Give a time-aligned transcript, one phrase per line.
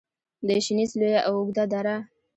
[0.47, 1.95] د شنیز لویه او اوږده دره